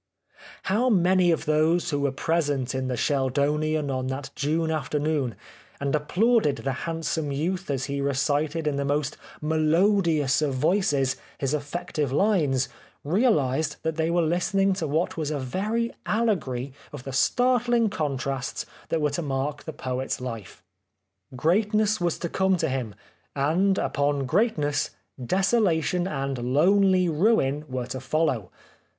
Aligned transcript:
How 0.63 0.89
many 0.89 1.29
of 1.29 1.45
those 1.45 1.91
who 1.91 1.99
were 1.99 2.11
present 2.11 2.73
in 2.73 2.87
the 2.87 2.97
Sheldonian 2.97 3.91
on 3.91 4.07
that 4.07 4.31
June 4.33 4.71
afternoon 4.71 5.35
and 5.79 5.95
ap 5.95 6.07
plauded 6.09 6.63
the 6.63 6.71
handsome 6.89 7.31
youth 7.31 7.69
as 7.69 7.85
he 7.85 8.01
recited 8.01 8.65
in 8.65 8.77
the 8.77 8.83
most 8.83 9.15
melodious 9.41 10.41
of 10.41 10.55
voices 10.55 11.17
his 11.37 11.53
effective 11.53 12.11
lines 12.11 12.67
realised 13.03 13.75
that 13.83 13.95
they 13.95 14.09
were 14.09 14.23
listening 14.23 14.73
to 14.73 14.87
what 14.87 15.17
was 15.17 15.29
a 15.29 15.37
very 15.37 15.93
allegory 16.07 16.73
of 16.91 17.03
the 17.03 17.13
startling 17.13 17.87
contrasts 17.87 18.65
that 18.89 19.01
were 19.01 19.11
to 19.11 19.21
mark 19.21 19.65
the 19.65 19.71
poet's 19.73 20.19
life. 20.19 20.63
Greatness 21.35 22.01
was 22.01 22.17
to 22.17 22.27
come 22.27 22.55
^57 22.55 22.59
The 22.61 22.65
Life 22.65 22.73
of 22.73 22.73
Oscar 22.73 22.77
Wilde 22.79 22.95
to 22.95 23.43
him, 23.43 23.51
and 23.67 23.77
upon 23.77 24.25
greatness, 24.25 24.89
desolation 25.23 26.07
and 26.07 26.39
lonely 26.55 27.07
ruin 27.07 27.65
were 27.69 27.85
to 27.85 27.99
follow. 27.99 28.49